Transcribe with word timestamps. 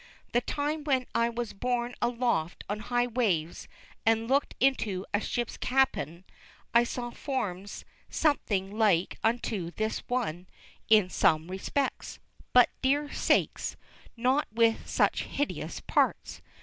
The 0.31 0.41
time 0.41 0.83
when 0.83 1.05
I 1.13 1.29
was 1.29 1.53
borne 1.53 1.93
aloft 2.01 2.63
on 2.67 2.79
high 2.79 3.05
waves, 3.05 3.67
and 4.03 4.27
looked 4.27 4.55
into 4.59 5.05
a 5.13 5.21
ship's 5.21 5.57
cabin, 5.57 6.23
I 6.73 6.85
saw 6.85 7.11
forms 7.11 7.85
something 8.09 8.75
like 8.75 9.19
unto 9.23 9.69
this 9.69 9.99
one 10.07 10.47
in 10.89 11.11
some 11.11 11.51
respects, 11.51 12.17
but, 12.51 12.71
dear 12.81 13.13
sakes, 13.13 13.75
not 14.17 14.47
with 14.51 14.89
such 14.89 15.21
hideous 15.25 15.81
parts! 15.81 16.41